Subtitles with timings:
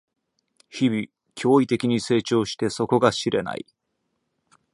[0.67, 1.01] 日々、
[1.35, 3.67] 驚異的に成長して底が知れない